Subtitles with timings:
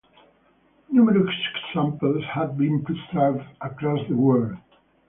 [0.89, 4.57] Numerous examples have been preserved across the world.